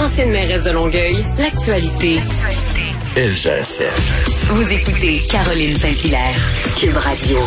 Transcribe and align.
Ancienne 0.00 0.30
mairesse 0.30 0.64
de 0.64 0.70
Longueuil, 0.70 1.24
l'actualité. 1.38 2.16
LGSN. 3.16 3.84
Vous 4.52 4.72
écoutez 4.72 5.18
Caroline 5.30 5.76
Saint-Hilaire, 5.76 6.34
Cube 6.76 6.96
Radio. 6.96 7.38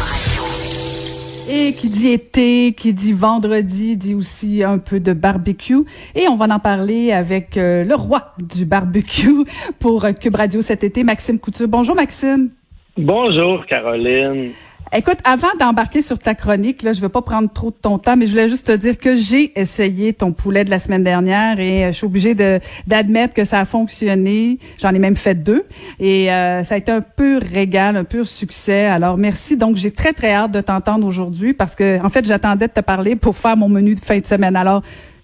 Et 1.49 1.73
qui 1.73 1.89
dit 1.89 2.09
été, 2.09 2.73
qui 2.73 2.93
dit 2.93 3.13
vendredi, 3.13 3.97
dit 3.97 4.13
aussi 4.13 4.63
un 4.63 4.77
peu 4.77 4.99
de 4.99 5.13
barbecue. 5.13 5.83
Et 6.15 6.27
on 6.27 6.35
va 6.35 6.53
en 6.53 6.59
parler 6.59 7.11
avec 7.11 7.57
euh, 7.57 7.84
le 7.84 7.95
roi 7.95 8.34
du 8.37 8.65
barbecue 8.65 9.45
pour 9.79 10.05
euh, 10.05 10.11
Cube 10.11 10.35
Radio 10.35 10.61
cet 10.61 10.84
été, 10.84 11.03
Maxime 11.03 11.39
Couture. 11.39 11.67
Bonjour 11.67 11.95
Maxime. 11.95 12.49
Bonjour 12.98 13.65
Caroline. 13.65 14.51
Écoute, 14.93 15.19
avant 15.23 15.55
d'embarquer 15.57 16.01
sur 16.01 16.19
ta 16.19 16.35
chronique, 16.35 16.83
là, 16.83 16.91
je 16.91 16.99
veux 16.99 17.07
pas 17.07 17.21
prendre 17.21 17.49
trop 17.49 17.69
de 17.69 17.75
ton 17.81 17.97
temps, 17.97 18.17
mais 18.17 18.25
je 18.25 18.31
voulais 18.31 18.49
juste 18.49 18.67
te 18.67 18.75
dire 18.75 18.97
que 18.97 19.15
j'ai 19.15 19.57
essayé 19.57 20.11
ton 20.11 20.33
poulet 20.33 20.65
de 20.65 20.69
la 20.69 20.79
semaine 20.79 21.05
dernière 21.05 21.61
et 21.61 21.85
euh, 21.85 21.87
je 21.93 21.97
suis 21.97 22.05
obligée 22.05 22.35
de 22.35 22.59
d'admettre 22.87 23.33
que 23.33 23.45
ça 23.45 23.61
a 23.61 23.65
fonctionné. 23.65 24.57
J'en 24.81 24.93
ai 24.93 24.99
même 24.99 25.15
fait 25.15 25.33
deux 25.33 25.63
et 25.98 26.29
euh, 26.29 26.65
ça 26.65 26.75
a 26.75 26.77
été 26.77 26.91
un 26.91 26.99
pur 26.99 27.39
régal, 27.41 27.95
un 27.95 28.03
pur 28.03 28.27
succès. 28.27 28.85
Alors 28.87 29.15
merci. 29.15 29.55
Donc 29.55 29.77
j'ai 29.77 29.91
très 29.91 30.11
très 30.11 30.33
hâte 30.33 30.51
de 30.51 30.59
t'entendre 30.59 31.07
aujourd'hui 31.07 31.53
parce 31.53 31.73
que 31.73 32.03
en 32.05 32.09
fait 32.09 32.26
j'attendais 32.26 32.67
de 32.67 32.73
te 32.73 32.81
parler 32.81 33.15
pour 33.15 33.37
faire 33.37 33.55
mon 33.55 33.70
menu 33.70 33.95
de 33.95 34.01
fin 34.01 34.20
de 34.20 34.26
semaine. 34.26 34.57
Alors 34.57 34.81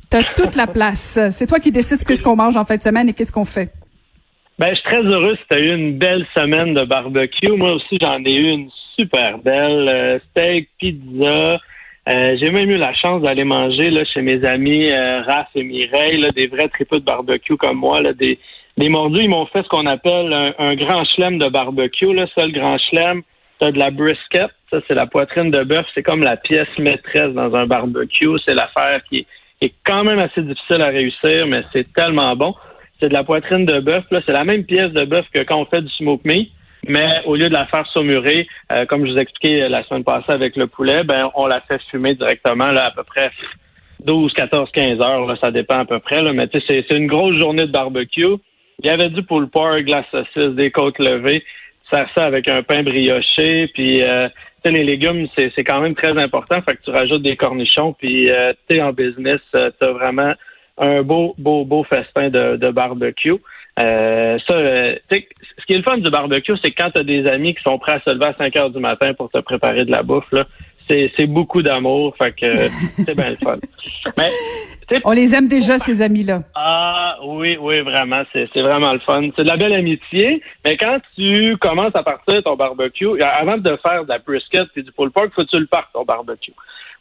tu 0.09 0.15
as 0.15 0.23
toute 0.37 0.55
la 0.55 0.67
place. 0.67 1.19
C'est 1.31 1.45
toi 1.45 1.59
qui 1.59 1.73
décides 1.73 2.01
qu'est-ce 2.05 2.23
qu'on 2.23 2.37
mange 2.37 2.55
en 2.55 2.63
fin 2.63 2.77
de 2.77 2.83
semaine 2.83 3.09
et 3.09 3.13
qu'est-ce 3.13 3.33
qu'on 3.33 3.43
fait. 3.43 3.73
Ben, 4.59 4.69
je 4.69 4.75
suis 4.75 4.83
très 4.85 5.03
heureux 5.03 5.35
si 5.35 5.43
tu 5.51 5.57
as 5.57 5.59
eu 5.59 5.75
une 5.75 5.97
belle 5.97 6.25
semaine 6.37 6.73
de 6.73 6.85
barbecue. 6.85 7.51
Moi 7.51 7.73
aussi, 7.73 7.97
j'en 8.01 8.23
ai 8.23 8.37
eu 8.37 8.47
une 8.47 8.69
super 8.97 9.37
belle. 9.39 9.89
Euh, 9.89 10.19
steak, 10.31 10.69
pizza. 10.79 11.59
Euh, 12.09 12.37
j'ai 12.41 12.51
même 12.51 12.69
eu 12.69 12.77
la 12.77 12.93
chance 12.93 13.21
d'aller 13.21 13.43
manger 13.43 13.89
là, 13.89 14.05
chez 14.05 14.21
mes 14.21 14.43
amis 14.45 14.89
euh, 14.91 15.21
Raph 15.23 15.49
et 15.55 15.63
Mireille, 15.63 16.25
des 16.35 16.47
vrais 16.47 16.69
tripes 16.69 16.93
de 16.93 16.99
barbecue 16.99 17.57
comme 17.57 17.77
moi, 17.77 18.01
là, 18.01 18.13
des, 18.13 18.39
des 18.77 18.89
mordus. 18.89 19.23
Ils 19.23 19.29
m'ont 19.29 19.45
fait 19.47 19.63
ce 19.63 19.67
qu'on 19.67 19.85
appelle 19.85 20.53
un, 20.57 20.75
grand 20.75 21.03
chelem 21.03 21.37
de 21.37 21.49
barbecue. 21.49 22.13
Là. 22.13 22.25
Ça, 22.37 22.47
grand 22.47 22.77
chelem, 22.77 23.23
t'as 23.59 23.71
de 23.71 23.79
la 23.79 23.91
brisket. 23.91 24.49
Ça, 24.69 24.79
c'est 24.87 24.93
la 24.93 25.05
poitrine 25.05 25.51
de 25.51 25.63
bœuf. 25.63 25.85
C'est 25.93 26.03
comme 26.03 26.21
la 26.21 26.37
pièce 26.37 26.67
maîtresse 26.77 27.33
dans 27.33 27.53
un 27.53 27.67
barbecue. 27.67 28.37
C'est 28.45 28.53
l'affaire 28.53 29.01
qui, 29.09 29.25
qui 29.59 29.67
est 29.67 29.73
quand 29.85 30.03
même 30.03 30.19
assez 30.19 30.41
difficile 30.41 30.81
à 30.81 30.87
réussir, 30.87 31.45
mais 31.47 31.63
c'est 31.73 31.91
tellement 31.93 32.35
bon. 32.37 32.55
C'est 33.01 33.09
de 33.09 33.13
la 33.13 33.23
poitrine 33.25 33.65
de 33.65 33.79
bœuf. 33.79 34.05
Là, 34.11 34.21
c'est 34.25 34.33
la 34.33 34.45
même 34.45 34.63
pièce 34.63 34.91
de 34.91 35.03
bœuf 35.03 35.25
que 35.33 35.43
quand 35.43 35.59
on 35.59 35.65
fait 35.65 35.81
du 35.81 35.89
smoke 35.89 36.23
meat 36.25 36.51
mais 36.87 37.21
au 37.25 37.35
lieu 37.35 37.49
de 37.49 37.53
la 37.53 37.65
faire 37.67 37.87
saumurer, 37.87 38.47
euh, 38.71 38.85
comme 38.85 39.05
je 39.05 39.11
vous 39.11 39.17
expliquais 39.17 39.69
la 39.69 39.83
semaine 39.83 40.03
passée 40.03 40.31
avec 40.31 40.55
le 40.55 40.67
poulet, 40.67 41.03
ben 41.03 41.29
on 41.35 41.47
la 41.47 41.61
fait 41.61 41.81
fumer 41.91 42.15
directement 42.15 42.71
là 42.71 42.85
à 42.85 42.91
peu 42.91 43.03
près 43.03 43.31
12, 43.99 44.33
14, 44.33 44.69
15 44.71 45.01
heures, 45.01 45.25
là, 45.25 45.35
ça 45.41 45.51
dépend 45.51 45.79
à 45.79 45.85
peu 45.85 45.99
près. 45.99 46.21
Là, 46.21 46.33
mais 46.33 46.47
c'est, 46.53 46.85
c'est 46.87 46.97
une 46.97 47.07
grosse 47.07 47.37
journée 47.37 47.65
de 47.65 47.71
barbecue. 47.71 48.35
Il 48.79 48.85
y 48.85 48.89
avait 48.89 49.09
du 49.09 49.23
pork, 49.23 49.49
de 49.51 49.91
la 49.91 50.05
saucisse, 50.11 50.55
des 50.55 50.71
côtes 50.71 50.99
levées. 50.99 51.43
Sert 51.91 52.07
ça 52.15 52.25
avec 52.25 52.47
un 52.47 52.61
pain 52.63 52.83
brioché, 52.83 53.67
puis 53.73 54.03
euh, 54.03 54.27
les 54.65 54.83
légumes, 54.83 55.27
c'est, 55.37 55.63
quand 55.63 55.81
même 55.81 55.95
très 55.95 56.17
important. 56.17 56.61
Fait 56.61 56.75
que 56.75 56.83
tu 56.83 56.91
rajoutes 56.91 57.21
des 57.21 57.35
cornichons, 57.35 57.93
puis 57.93 58.29
euh, 58.29 58.53
tu 58.69 58.77
es 58.77 58.81
en 58.81 58.91
business, 58.91 59.39
euh, 59.55 59.71
tu 59.79 59.85
as 59.85 59.91
vraiment 59.91 60.33
un 60.77 61.01
beau, 61.01 61.33
beau, 61.37 61.65
beau 61.65 61.83
festin 61.83 62.29
de, 62.29 62.57
de 62.57 62.71
barbecue. 62.71 63.35
Euh, 63.79 64.37
ça, 64.47 64.55
euh, 64.55 64.95
ce 65.11 65.65
qui 65.65 65.73
est 65.73 65.77
le 65.77 65.83
fun 65.83 65.97
du 65.97 66.09
barbecue, 66.09 66.53
c'est 66.63 66.71
quand 66.71 66.89
tu 66.91 67.01
as 67.01 67.03
des 67.03 67.27
amis 67.27 67.53
qui 67.53 67.61
sont 67.61 67.77
prêts 67.77 67.93
à 67.93 68.01
se 68.01 68.09
lever 68.09 68.25
à 68.25 68.35
5 68.37 68.55
heures 68.55 68.69
du 68.69 68.79
matin 68.79 69.13
pour 69.13 69.29
te 69.29 69.37
préparer 69.39 69.85
de 69.85 69.91
la 69.91 70.03
bouffe, 70.03 70.31
là, 70.31 70.45
c'est, 70.89 71.27
beaucoup 71.27 71.61
d'amour, 71.61 72.15
fait 72.21 72.31
que 72.31 72.69
c'est 73.05 73.15
bien 73.15 73.31
le 73.31 73.37
fun. 73.43 73.57
Mais, 74.17 74.31
On 75.03 75.11
les 75.11 75.35
aime 75.35 75.47
déjà, 75.47 75.77
ces 75.79 76.01
amis-là. 76.01 76.43
Ah 76.55 77.17
oui, 77.25 77.57
oui, 77.59 77.81
vraiment, 77.81 78.23
c'est, 78.31 78.47
c'est 78.53 78.61
vraiment 78.61 78.93
le 78.93 78.99
fun. 78.99 79.21
C'est 79.35 79.43
de 79.43 79.47
la 79.47 79.57
belle 79.57 79.73
amitié, 79.73 80.41
mais 80.65 80.77
quand 80.77 80.99
tu 81.15 81.57
commences 81.57 81.95
à 81.95 82.03
partir 82.03 82.41
ton 82.43 82.55
barbecue, 82.55 83.21
avant 83.21 83.57
de 83.57 83.77
faire 83.85 84.03
de 84.05 84.09
la 84.09 84.19
brisket 84.19 84.67
et 84.75 84.81
du 84.81 84.91
pulled 84.91 85.11
pork, 85.11 85.33
faut 85.35 85.43
que 85.43 85.49
tu 85.49 85.59
le 85.59 85.67
partes, 85.67 85.89
ton 85.93 86.05
barbecue 86.05 86.53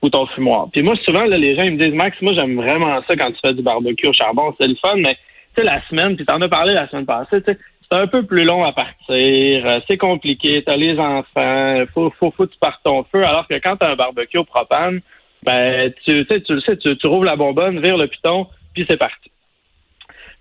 ou 0.02 0.10
ton 0.10 0.26
fumoir. 0.26 0.68
Puis 0.72 0.82
moi, 0.82 0.94
souvent, 1.04 1.24
là, 1.24 1.38
les 1.38 1.56
gens 1.56 1.62
ils 1.62 1.76
me 1.76 1.82
disent, 1.82 1.94
Max, 1.94 2.16
moi, 2.20 2.34
j'aime 2.34 2.56
vraiment 2.56 3.00
ça 3.06 3.16
quand 3.16 3.30
tu 3.30 3.38
fais 3.44 3.54
du 3.54 3.62
barbecue 3.62 4.08
au 4.08 4.12
charbon, 4.12 4.54
c'est 4.60 4.66
le 4.66 4.76
fun, 4.76 4.96
mais 4.96 5.16
la 5.62 5.86
semaine, 5.88 6.16
puis 6.16 6.24
t'en 6.24 6.40
as 6.40 6.48
parlé 6.48 6.74
la 6.74 6.88
semaine 6.88 7.06
passée, 7.06 7.42
c'est 7.44 7.58
un 7.90 8.06
peu 8.06 8.24
plus 8.24 8.44
long 8.44 8.64
à 8.64 8.72
partir, 8.72 9.66
euh, 9.66 9.80
c'est 9.88 9.96
compliqué, 9.96 10.62
t'as 10.64 10.76
les 10.76 10.98
enfants, 10.98 11.84
faut, 11.94 12.12
faut, 12.18 12.32
faut 12.36 12.46
que 12.46 12.52
tu 12.52 12.58
partes 12.58 12.82
ton 12.84 13.04
feu, 13.04 13.24
alors 13.24 13.46
que 13.46 13.54
quand 13.54 13.76
t'as 13.76 13.90
un 13.90 13.96
barbecue 13.96 14.38
au 14.38 14.44
propane, 14.44 15.00
ben, 15.42 15.92
tu, 16.04 16.26
tu 16.26 16.54
le 16.54 16.60
sais, 16.60 16.76
tu, 16.76 17.06
rouvres 17.06 17.24
la 17.24 17.36
bonbonne, 17.36 17.80
vire 17.80 17.96
le 17.96 18.08
piton, 18.08 18.48
puis 18.74 18.84
c'est 18.88 18.96
parti. 18.96 19.30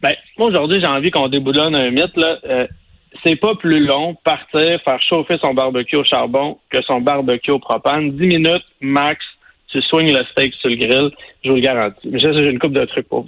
Ben, 0.01 0.13
moi, 0.37 0.49
aujourd'hui, 0.49 0.79
j'ai 0.79 0.87
envie 0.87 1.11
qu'on 1.11 1.27
déboulonne 1.27 1.75
un 1.75 1.91
mythe, 1.91 2.17
là. 2.17 2.39
Euh, 2.45 2.67
c'est 3.23 3.35
pas 3.37 3.55
plus 3.55 3.85
long 3.85 4.15
partir, 4.23 4.81
faire 4.83 5.01
chauffer 5.01 5.37
son 5.39 5.53
barbecue 5.53 5.95
au 5.95 6.03
charbon 6.03 6.59
que 6.69 6.81
son 6.83 7.01
barbecue 7.01 7.51
au 7.51 7.59
propane. 7.59 8.11
10 8.11 8.27
minutes 8.27 8.65
max, 8.81 9.23
tu 9.67 9.81
soignes 9.81 10.13
le 10.13 10.23
steak 10.25 10.53
sur 10.55 10.69
le 10.69 10.75
grill, 10.75 11.11
je 11.43 11.49
vous 11.49 11.55
le 11.55 11.61
garantis. 11.61 12.07
Mais 12.09 12.19
j'ai 12.19 12.49
une 12.49 12.59
coupe 12.59 12.73
de 12.73 12.85
trucs 12.85 13.07
pour 13.07 13.21
vous 13.21 13.27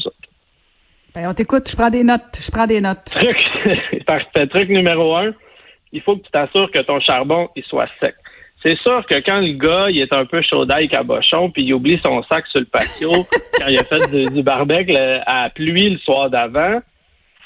ben, 1.17 1.29
on 1.29 1.33
t'écoute, 1.33 1.67
je 1.67 1.75
prends 1.75 1.89
des 1.89 2.03
notes, 2.03 2.37
je 2.39 2.51
prends 2.51 2.67
des 2.67 2.79
notes. 2.79 3.05
Truc. 3.05 3.43
Truc 4.51 4.69
numéro 4.69 5.15
un, 5.15 5.33
il 5.91 5.99
faut 6.01 6.15
que 6.15 6.21
tu 6.21 6.29
t'assures 6.29 6.69
que 6.69 6.79
ton 6.81 6.99
charbon, 6.99 7.49
il 7.55 7.63
soit 7.63 7.87
sec. 7.99 8.13
C'est 8.61 8.77
sûr 8.77 9.03
que 9.07 9.15
quand 9.15 9.39
le 9.39 9.53
gars, 9.53 9.87
il 9.89 9.99
est 9.99 10.13
un 10.13 10.25
peu 10.25 10.43
chaud 10.43 10.65
d'ail 10.65 10.87
cabochon, 10.89 11.49
puis 11.49 11.63
il 11.63 11.73
oublie 11.73 11.99
son 12.05 12.21
sac 12.29 12.45
sur 12.45 12.59
le 12.59 12.67
patio, 12.67 13.25
quand 13.59 13.67
il 13.67 13.79
a 13.79 13.83
fait 13.83 14.29
du, 14.29 14.43
barbecue 14.43 14.93
à 15.25 15.49
pluie 15.49 15.89
le 15.89 15.97
soir 15.97 16.29
d'avant, 16.29 16.81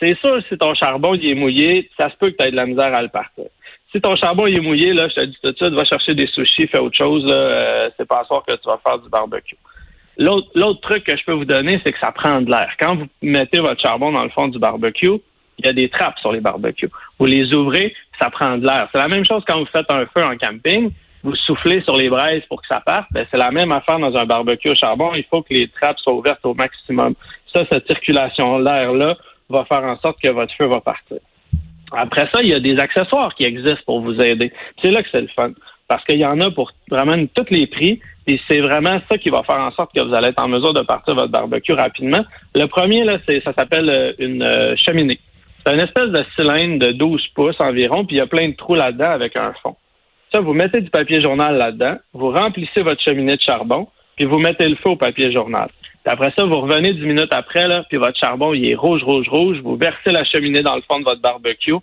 c'est 0.01 0.17
sûr 0.19 0.43
si 0.49 0.57
ton 0.57 0.73
charbon, 0.73 1.13
il 1.13 1.29
est 1.29 1.35
mouillé, 1.35 1.89
ça 1.95 2.09
se 2.09 2.17
peut 2.17 2.29
que 2.31 2.35
tu 2.37 2.45
aies 2.45 2.51
de 2.51 2.57
la 2.57 2.65
misère 2.65 2.93
à 2.93 3.01
le 3.01 3.07
partir. 3.07 3.45
Si 3.93 4.01
ton 4.01 4.17
charbon, 4.17 4.47
il 4.47 4.57
est 4.57 4.61
mouillé, 4.61 4.91
là, 4.91 5.07
je 5.07 5.15
te 5.15 5.25
dis 5.25 5.37
tout 5.41 5.51
de 5.51 5.55
suite, 5.55 5.73
va 5.73 5.85
chercher 5.85 6.13
des 6.13 6.27
sushis, 6.27 6.67
fais 6.67 6.79
autre 6.79 6.97
chose, 6.97 7.25
là, 7.25 7.35
euh, 7.35 7.89
c'est 7.95 8.07
pas 8.07 8.19
à 8.19 8.25
soir 8.25 8.43
que 8.45 8.53
tu 8.53 8.67
vas 8.67 8.81
faire 8.85 8.99
du 8.99 9.07
barbecue. 9.07 9.55
L'autre 10.21 10.81
truc 10.81 11.03
que 11.03 11.17
je 11.17 11.23
peux 11.25 11.33
vous 11.33 11.45
donner, 11.45 11.81
c'est 11.83 11.91
que 11.91 11.99
ça 11.99 12.11
prend 12.11 12.41
de 12.41 12.49
l'air. 12.51 12.71
Quand 12.79 12.95
vous 12.95 13.07
mettez 13.23 13.59
votre 13.59 13.81
charbon 13.81 14.11
dans 14.11 14.23
le 14.23 14.29
fond 14.29 14.47
du 14.47 14.59
barbecue, 14.59 15.19
il 15.57 15.65
y 15.65 15.69
a 15.69 15.73
des 15.73 15.89
trappes 15.89 16.19
sur 16.19 16.31
les 16.31 16.41
barbecues. 16.41 16.89
Vous 17.19 17.25
les 17.25 17.53
ouvrez, 17.53 17.93
ça 18.19 18.29
prend 18.29 18.57
de 18.57 18.65
l'air. 18.65 18.87
C'est 18.93 19.01
la 19.01 19.07
même 19.07 19.25
chose 19.25 19.43
quand 19.47 19.59
vous 19.59 19.65
faites 19.65 19.89
un 19.89 20.05
feu 20.05 20.23
en 20.23 20.37
camping. 20.37 20.91
Vous 21.23 21.35
soufflez 21.35 21.81
sur 21.81 21.97
les 21.97 22.09
braises 22.09 22.43
pour 22.49 22.61
que 22.61 22.67
ça 22.69 22.81
parte. 22.81 23.07
Ben, 23.11 23.25
c'est 23.29 23.37
la 23.37 23.51
même 23.51 23.71
affaire 23.71 23.99
dans 23.99 24.15
un 24.15 24.25
barbecue 24.25 24.69
au 24.69 24.75
charbon. 24.75 25.13
Il 25.15 25.23
faut 25.25 25.41
que 25.41 25.53
les 25.53 25.67
trappes 25.67 25.99
soient 25.99 26.13
ouvertes 26.13 26.43
au 26.45 26.53
maximum. 26.53 27.13
Ça, 27.53 27.63
cette 27.71 27.87
circulation 27.87 28.59
d'air-là 28.59 29.17
va 29.49 29.65
faire 29.65 29.83
en 29.83 29.97
sorte 29.99 30.19
que 30.21 30.29
votre 30.29 30.53
feu 30.55 30.65
va 30.65 30.81
partir. 30.81 31.17
Après 31.91 32.27
ça, 32.33 32.41
il 32.41 32.49
y 32.49 32.53
a 32.53 32.59
des 32.59 32.79
accessoires 32.79 33.35
qui 33.35 33.43
existent 33.43 33.83
pour 33.85 34.01
vous 34.01 34.19
aider. 34.19 34.51
C'est 34.81 34.91
là 34.91 35.03
que 35.03 35.09
c'est 35.11 35.21
le 35.21 35.27
fun. 35.27 35.51
Parce 35.87 36.03
qu'il 36.05 36.19
y 36.19 36.25
en 36.25 36.39
a 36.39 36.49
pour 36.51 36.71
vraiment 36.89 37.17
tous 37.35 37.49
les 37.49 37.67
prix. 37.67 37.99
Et 38.31 38.39
c'est 38.49 38.61
vraiment 38.61 38.97
ça 39.11 39.17
qui 39.17 39.29
va 39.29 39.43
faire 39.43 39.59
en 39.59 39.71
sorte 39.71 39.93
que 39.93 39.99
vous 39.99 40.13
allez 40.13 40.29
être 40.29 40.41
en 40.41 40.47
mesure 40.47 40.73
de 40.73 40.83
partir 40.83 41.15
votre 41.15 41.27
barbecue 41.27 41.73
rapidement. 41.73 42.21
Le 42.55 42.65
premier, 42.67 43.03
là, 43.03 43.17
c'est 43.27 43.43
ça 43.43 43.51
s'appelle 43.51 43.89
euh, 43.89 44.13
une 44.19 44.41
euh, 44.41 44.73
cheminée. 44.77 45.19
C'est 45.65 45.73
une 45.73 45.81
espèce 45.81 46.11
de 46.11 46.23
cylindre 46.37 46.79
de 46.79 46.93
12 46.93 47.27
pouces 47.35 47.59
environ, 47.59 48.05
puis 48.05 48.15
il 48.15 48.19
y 48.19 48.21
a 48.21 48.27
plein 48.27 48.47
de 48.47 48.55
trous 48.55 48.75
là-dedans 48.75 49.11
avec 49.11 49.35
un 49.35 49.51
fond. 49.61 49.75
Ça, 50.33 50.39
vous 50.39 50.53
mettez 50.53 50.79
du 50.79 50.89
papier 50.89 51.21
journal 51.21 51.57
là-dedans, 51.57 51.97
vous 52.13 52.31
remplissez 52.31 52.83
votre 52.83 53.03
cheminée 53.03 53.35
de 53.35 53.41
charbon, 53.41 53.89
puis 54.15 54.23
vous 54.23 54.39
mettez 54.39 54.69
le 54.69 54.77
feu 54.77 54.91
au 54.91 54.95
papier 54.95 55.29
journal. 55.33 55.67
Puis 56.05 56.13
après 56.13 56.31
ça, 56.37 56.45
vous 56.45 56.61
revenez 56.61 56.93
dix 56.93 57.05
minutes 57.05 57.33
après, 57.33 57.67
puis 57.89 57.97
votre 57.97 58.17
charbon, 58.17 58.53
il 58.53 58.65
est 58.65 58.75
rouge, 58.75 59.03
rouge, 59.03 59.27
rouge. 59.27 59.57
Vous 59.61 59.75
versez 59.75 60.11
la 60.11 60.23
cheminée 60.23 60.61
dans 60.61 60.75
le 60.77 60.83
fond 60.89 60.99
de 60.99 61.03
votre 61.03 61.21
barbecue, 61.21 61.75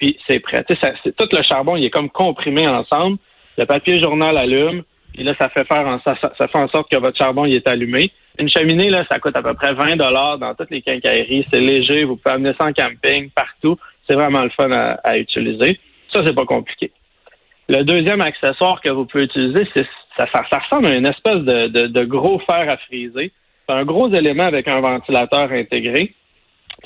puis 0.00 0.18
c'est 0.26 0.40
prêt. 0.40 0.64
Tout 0.64 1.28
le 1.30 1.42
charbon, 1.44 1.76
il 1.76 1.84
est 1.84 1.90
comme 1.90 2.10
comprimé 2.10 2.66
ensemble. 2.66 3.18
Le 3.56 3.66
papier 3.66 4.00
journal 4.00 4.36
allume, 4.36 4.82
et 5.14 5.24
là, 5.24 5.34
ça 5.38 5.48
fait 5.50 5.64
faire 5.64 5.86
en, 5.86 6.00
ça, 6.00 6.16
ça, 6.20 6.48
fait 6.48 6.58
en 6.58 6.68
sorte 6.68 6.90
que 6.90 6.96
votre 6.96 7.18
charbon 7.18 7.44
il 7.44 7.54
est 7.54 7.68
allumé. 7.68 8.10
Une 8.38 8.48
cheminée, 8.48 8.88
là, 8.88 9.04
ça 9.10 9.18
coûte 9.18 9.36
à 9.36 9.42
peu 9.42 9.52
près 9.54 9.74
20 9.74 9.96
dollars 9.96 10.38
dans 10.38 10.54
toutes 10.54 10.70
les 10.70 10.80
quincailleries. 10.80 11.46
C'est 11.52 11.60
léger, 11.60 12.04
vous 12.04 12.16
pouvez 12.16 12.34
amener 12.34 12.54
ça 12.58 12.66
en 12.66 12.72
camping, 12.72 13.30
partout. 13.30 13.76
C'est 14.08 14.14
vraiment 14.14 14.42
le 14.42 14.50
fun 14.50 14.70
à, 14.70 15.18
utiliser. 15.18 15.78
Ça, 16.12 16.22
c'est 16.24 16.34
pas 16.34 16.46
compliqué. 16.46 16.90
Le 17.68 17.84
deuxième 17.84 18.20
accessoire 18.20 18.80
que 18.80 18.88
vous 18.88 19.04
pouvez 19.04 19.24
utiliser, 19.24 19.66
c'est 19.74 19.86
ça, 20.18 20.26
ça, 20.32 20.58
ressemble 20.58 20.86
à 20.86 20.94
une 20.94 21.06
espèce 21.06 21.40
de, 21.40 21.86
de, 21.86 22.04
gros 22.04 22.38
fer 22.40 22.68
à 22.68 22.76
friser. 22.78 23.32
C'est 23.66 23.74
un 23.74 23.84
gros 23.84 24.12
élément 24.12 24.44
avec 24.44 24.68
un 24.68 24.80
ventilateur 24.80 25.52
intégré. 25.52 26.14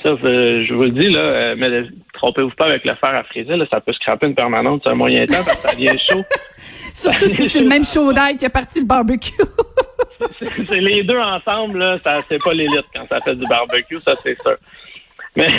Ça, 0.03 0.11
je 0.21 0.73
vous 0.73 0.83
le 0.83 0.91
dis, 0.91 1.09
là, 1.09 1.19
euh, 1.19 1.55
mais 1.57 1.83
trompez-vous 2.13 2.51
pas 2.51 2.65
avec 2.65 2.85
le 2.85 2.93
fer 2.93 3.15
à 3.15 3.23
friser, 3.23 3.55
là, 3.55 3.65
ça 3.69 3.81
peut 3.81 3.93
scraper 3.93 4.27
une 4.27 4.35
permanente 4.35 4.83
sur 4.83 4.91
un 4.91 4.95
moyen 4.95 5.25
temps 5.25 5.43
parce 5.43 5.55
que 5.55 5.69
ça 5.69 5.75
devient 5.75 5.97
chaud. 6.09 6.23
Surtout 6.93 7.27
si 7.27 7.45
c'est 7.45 7.61
le 7.61 7.67
même 7.67 7.83
chaud 7.83 8.13
d'ail 8.13 8.37
qui 8.37 8.45
a 8.45 8.49
parti 8.49 8.79
le 8.79 8.85
barbecue. 8.85 9.33
c'est 10.69 10.79
les 10.79 11.03
deux 11.03 11.19
ensemble, 11.19 11.79
là, 11.79 11.97
ça, 12.03 12.21
c'est 12.29 12.41
pas 12.43 12.53
l'élite 12.53 12.85
quand 12.93 13.07
ça 13.09 13.21
fait 13.21 13.35
du 13.35 13.45
barbecue, 13.47 13.99
ça, 14.05 14.13
c'est 14.23 14.37
sûr. 14.39 14.57
Mais 15.35 15.49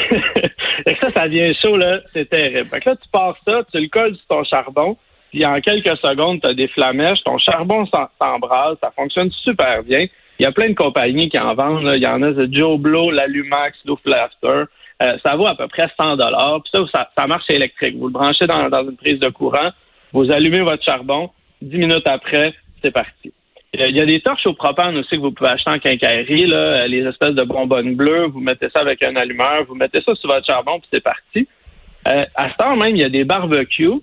ça, 1.03 1.11
ça 1.11 1.29
devient 1.29 1.53
chaud, 1.61 1.77
là, 1.77 2.01
c'est 2.13 2.29
terrible. 2.29 2.69
Fait 2.69 2.81
que 2.81 2.91
là, 2.91 2.97
tu 2.97 3.09
pars 3.11 3.37
ça, 3.45 3.63
tu 3.73 3.81
le 3.81 3.89
colles 3.89 4.15
sur 4.15 4.27
ton 4.29 4.45
charbon, 4.45 4.97
puis 5.31 5.45
en 5.45 5.61
quelques 5.61 5.97
secondes, 5.99 6.41
tu 6.41 6.49
as 6.49 6.55
des 6.55 6.69
flamèches, 6.69 7.23
ton 7.25 7.39
charbon 7.39 7.87
s'embrase, 7.87 8.77
ça 8.81 8.93
fonctionne 8.95 9.31
super 9.45 9.83
bien. 9.83 10.07
Il 10.39 10.45
y 10.45 10.47
a 10.47 10.53
plein 10.53 10.69
de 10.69 10.75
compagnies 10.75 11.29
qui 11.29 11.39
en 11.39 11.55
vendent. 11.55 11.85
Là. 11.85 11.97
Il 11.97 12.03
y 12.03 12.07
en 12.07 12.23
a 12.23 12.31
de 12.31 12.49
Joe 12.51 12.79
Blow, 12.79 13.11
l'Alumax, 13.11 13.79
Douflaster. 13.85 14.65
Euh, 15.03 15.17
ça 15.25 15.37
vaut 15.37 15.49
à 15.49 15.57
peu 15.57 15.69
près 15.69 15.89
100 15.99 16.17
dollars. 16.17 16.61
Puis 16.63 16.87
ça, 16.93 17.09
ça, 17.17 17.27
marche 17.27 17.49
électrique. 17.51 17.97
Vous 17.97 18.07
le 18.07 18.13
branchez 18.13 18.47
dans, 18.47 18.69
dans 18.69 18.83
une 18.83 18.97
prise 18.97 19.19
de 19.19 19.29
courant, 19.29 19.71
vous 20.13 20.31
allumez 20.33 20.61
votre 20.61 20.85
charbon. 20.85 21.31
Dix 21.61 21.79
minutes 21.79 22.09
après, 22.09 22.55
c'est 22.83 22.93
parti. 22.93 23.33
Il 23.75 23.97
y 23.97 24.01
a 24.01 24.07
des 24.07 24.21
torches 24.21 24.47
au 24.47 24.55
propane 24.55 24.97
aussi 24.97 25.11
que 25.11 25.21
vous 25.21 25.33
pouvez 25.33 25.51
acheter 25.51 25.71
en 25.71 25.79
quincaillerie, 25.79 26.47
là, 26.47 26.87
les 26.87 27.05
espèces 27.05 27.35
de 27.35 27.45
bonbonnes 27.45 27.97
bleues. 27.97 28.27
Vous 28.29 28.41
mettez 28.41 28.69
ça 28.75 28.81
avec 28.81 29.03
un 29.03 29.15
allumeur, 29.17 29.65
vous 29.69 29.75
mettez 29.75 30.01
ça 30.01 30.15
sur 30.15 30.31
votre 30.31 30.47
charbon, 30.47 30.81
puis 30.81 30.89
c'est 30.91 31.03
parti. 31.03 31.47
Euh, 32.07 32.25
à 32.35 32.51
ce 32.51 32.57
temps 32.57 32.77
même, 32.77 32.97
il 32.97 33.03
y 33.03 33.05
a 33.05 33.11
des 33.11 33.25
barbecues 33.25 34.01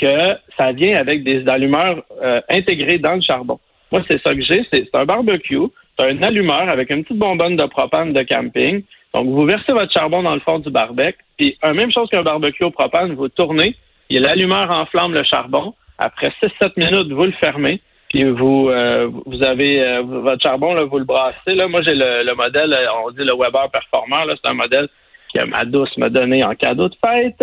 que 0.00 0.36
ça 0.56 0.72
vient 0.72 0.96
avec 0.96 1.22
des 1.22 1.46
allumeurs 1.48 2.02
euh, 2.22 2.40
intégrés 2.50 2.98
dans 2.98 3.14
le 3.14 3.20
charbon. 3.20 3.60
Moi, 3.92 4.02
c'est 4.10 4.20
ça 4.22 4.34
que 4.34 4.42
j'ai. 4.42 4.66
C'est 4.72 4.88
un 4.94 5.04
barbecue. 5.04 5.68
C'est 5.98 6.06
un 6.06 6.22
allumeur 6.22 6.68
avec 6.70 6.90
une 6.90 7.04
petite 7.04 7.18
bonbonne 7.18 7.56
de 7.56 7.64
propane 7.66 8.12
de 8.12 8.22
camping. 8.22 8.82
Donc, 9.14 9.26
vous 9.26 9.44
versez 9.44 9.72
votre 9.72 9.92
charbon 9.92 10.22
dans 10.22 10.34
le 10.34 10.40
fond 10.40 10.58
du 10.58 10.70
barbecue. 10.70 11.18
Puis, 11.36 11.56
la 11.62 11.74
même 11.74 11.92
chose 11.92 12.08
qu'un 12.10 12.22
barbecue 12.22 12.64
au 12.64 12.70
propane, 12.70 13.12
vous 13.14 13.28
tournez. 13.28 13.76
Et 14.08 14.18
l'allumeur 14.18 14.70
enflamme 14.70 15.12
le 15.12 15.22
charbon. 15.24 15.74
Après 15.98 16.32
6-7 16.42 16.72
minutes, 16.76 17.12
vous 17.12 17.24
le 17.24 17.32
fermez. 17.32 17.80
Puis 18.08 18.24
vous 18.24 18.68
euh, 18.68 19.08
vous 19.24 19.42
avez 19.42 19.80
euh, 19.80 20.02
votre 20.02 20.42
charbon, 20.42 20.74
là, 20.74 20.84
vous 20.84 20.98
le 20.98 21.04
brassez. 21.04 21.54
Là. 21.54 21.66
Moi, 21.66 21.80
j'ai 21.82 21.94
le, 21.94 22.34
modèle, 22.34 22.76
on 23.04 23.10
dit 23.10 23.24
le 23.24 23.34
Weber 23.34 23.70
Performer. 23.70 24.34
C'est 24.42 24.50
un 24.50 24.54
modèle 24.54 24.88
que 25.34 25.44
ma 25.44 25.64
douce 25.64 25.96
m'a 25.96 26.10
donné 26.10 26.44
en 26.44 26.54
cadeau 26.54 26.88
de 26.88 26.96
fête. 27.04 27.42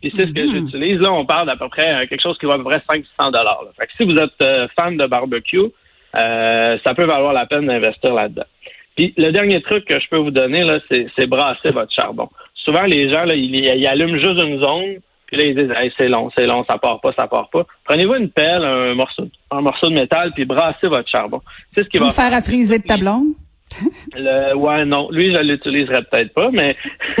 Puis 0.00 0.12
c'est 0.16 0.26
ce 0.26 0.32
que 0.32 0.40
mm-hmm. 0.40 0.66
j'utilise. 0.66 1.00
Là, 1.00 1.12
on 1.12 1.24
parle 1.24 1.46
d'à 1.46 1.56
peu 1.56 1.68
près 1.68 1.92
euh, 1.92 2.06
quelque 2.06 2.22
chose 2.22 2.36
qui 2.38 2.46
va 2.46 2.54
à 2.54 2.56
peu 2.58 2.64
près 2.64 2.82
500 2.90 3.30
dollars. 3.30 3.64
Fait 3.78 3.86
que 3.86 3.92
si 4.00 4.08
vous 4.08 4.18
êtes 4.18 4.70
fan 4.76 4.96
de 4.96 5.06
barbecue, 5.06 5.66
euh, 6.16 6.78
ça 6.84 6.94
peut 6.94 7.04
valoir 7.04 7.32
la 7.32 7.46
peine 7.46 7.66
d'investir 7.66 8.14
là-dedans. 8.14 8.46
Puis 8.96 9.14
le 9.16 9.30
dernier 9.30 9.62
truc 9.62 9.84
que 9.84 10.00
je 10.00 10.08
peux 10.08 10.16
vous 10.16 10.30
donner, 10.30 10.64
là, 10.64 10.78
c'est 10.90 11.26
brasser 11.26 11.68
votre 11.70 11.92
charbon. 11.94 12.28
Souvent, 12.54 12.82
les 12.82 13.10
gens, 13.10 13.24
là, 13.24 13.34
ils, 13.34 13.86
allument 13.86 14.18
juste 14.18 14.42
une 14.42 14.60
zone, 14.60 14.96
puis 15.26 15.36
là, 15.36 15.44
ils 15.44 15.54
disent 15.54 15.72
c'est 15.96 16.08
long, 16.08 16.30
c'est 16.36 16.46
long, 16.46 16.64
ça 16.68 16.78
part 16.78 17.00
pas, 17.00 17.12
ça 17.16 17.26
part 17.28 17.48
pas. 17.50 17.64
Prenez-vous 17.84 18.14
une 18.14 18.30
pelle, 18.30 18.64
un 18.64 18.94
morceau, 18.94 19.28
un 19.50 19.60
morceau 19.60 19.88
de 19.88 19.94
métal, 19.94 20.32
puis 20.34 20.44
brassez 20.44 20.88
votre 20.88 21.08
charbon. 21.08 21.40
C'est 21.76 21.84
ce 21.84 21.88
qui 21.88 21.98
va 21.98 22.10
faire 22.10 22.34
à 22.34 22.42
friser 22.42 22.78
de 22.78 22.84
ta 22.84 22.96
blonde? 22.96 23.34
Le, 24.16 24.56
ouais, 24.56 24.84
non. 24.84 25.10
Lui, 25.10 25.32
je 25.32 25.38
l'utiliserai 25.38 26.02
peut-être 26.10 26.32
pas, 26.32 26.50
mais 26.50 26.74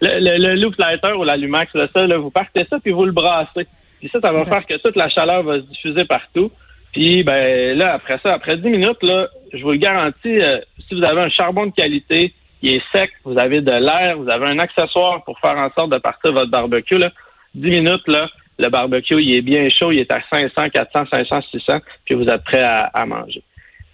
le, 0.00 0.38
le, 0.38 0.54
loop 0.54 0.76
lighter 0.78 1.12
ou 1.12 1.24
l'allumax, 1.24 1.72
ça, 1.72 2.06
là, 2.06 2.18
vous 2.18 2.30
partez 2.30 2.64
ça, 2.70 2.78
puis 2.78 2.92
vous 2.92 3.04
le 3.04 3.12
brassez. 3.12 3.66
Puis 3.98 4.08
ça, 4.12 4.20
ça 4.20 4.32
va 4.32 4.44
faire 4.44 4.66
que 4.66 4.76
toute 4.78 4.96
la 4.96 5.08
chaleur 5.08 5.42
va 5.42 5.56
se 5.56 5.66
diffuser 5.66 6.04
partout. 6.04 6.50
Puis 6.92 7.22
ben 7.24 7.76
là, 7.76 7.94
après 7.94 8.18
ça, 8.22 8.34
après 8.34 8.58
10 8.58 8.68
minutes, 8.68 9.02
là, 9.02 9.28
je 9.52 9.62
vous 9.62 9.72
le 9.72 9.78
garantis, 9.78 10.40
euh, 10.40 10.60
si 10.88 10.94
vous 10.94 11.04
avez 11.04 11.22
un 11.22 11.30
charbon 11.30 11.66
de 11.66 11.72
qualité, 11.72 12.34
il 12.60 12.76
est 12.76 12.82
sec, 12.94 13.10
vous 13.24 13.38
avez 13.38 13.60
de 13.60 13.72
l'air, 13.72 14.18
vous 14.18 14.28
avez 14.28 14.46
un 14.50 14.58
accessoire 14.58 15.24
pour 15.24 15.38
faire 15.40 15.56
en 15.56 15.70
sorte 15.70 15.92
de 15.92 15.98
partir 15.98 16.32
votre 16.32 16.50
barbecue, 16.50 16.98
là, 16.98 17.10
10 17.54 17.68
minutes, 17.68 18.06
là, 18.06 18.28
le 18.58 18.68
barbecue, 18.68 19.20
il 19.20 19.34
est 19.34 19.42
bien 19.42 19.68
chaud, 19.70 19.90
il 19.90 20.00
est 20.00 20.12
à 20.12 20.20
500, 20.30 20.68
400, 20.70 21.04
500, 21.10 21.40
600, 21.50 21.78
puis 22.04 22.14
vous 22.14 22.26
êtes 22.26 22.44
prêt 22.44 22.62
à, 22.62 23.06
manger. 23.06 23.42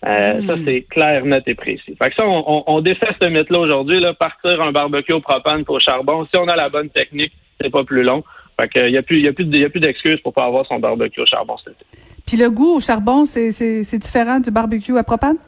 Euh, 0.04 0.42
Ça, 0.46 0.56
hmm. 0.56 0.64
c'est 0.64 0.82
clair, 0.90 1.24
net 1.24 1.44
et 1.46 1.54
précis. 1.54 1.96
Fait 2.00 2.10
que 2.10 2.16
ça, 2.16 2.26
on, 2.26 2.64
on, 2.66 2.80
défait 2.80 3.08
ce 3.20 3.28
mythe-là 3.28 3.58
aujourd'hui, 3.60 4.00
là, 4.00 4.12
partir 4.14 4.60
un 4.60 4.72
barbecue 4.72 5.12
au 5.12 5.20
propane 5.20 5.64
pour 5.64 5.80
charbon. 5.80 6.26
Si 6.32 6.36
on 6.38 6.46
a 6.46 6.56
la 6.56 6.68
bonne 6.68 6.90
technique, 6.90 7.32
c'est 7.60 7.70
pas 7.70 7.84
plus 7.84 8.02
long. 8.02 8.22
Fait 8.60 8.68
que, 8.68 8.86
il 8.86 8.92
n'y 8.92 8.98
a 8.98 9.02
plus, 9.02 9.20
y 9.20 9.28
a 9.28 9.32
plus, 9.32 9.46
y 9.46 9.64
a 9.64 9.70
plus 9.70 9.80
d'excuses 9.80 10.20
pour 10.20 10.32
pas 10.32 10.44
avoir 10.44 10.66
son 10.66 10.78
barbecue 10.78 11.20
au 11.20 11.26
charbon 11.26 11.56
cet 11.64 11.74
été. 11.74 12.07
Puis 12.28 12.36
le 12.36 12.50
goût 12.50 12.76
au 12.76 12.80
charbon, 12.80 13.24
c'est 13.24 13.98
différent 13.98 14.38
du 14.38 14.50
barbecue 14.50 14.98
à 14.98 15.02
propane? 15.02 15.38